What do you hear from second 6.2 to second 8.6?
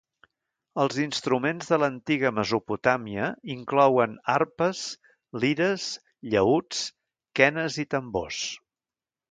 llaüts, quenes i tambors.